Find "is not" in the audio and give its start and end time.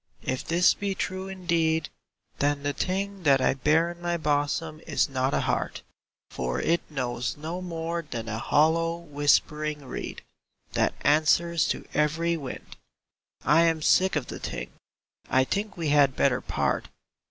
4.87-5.31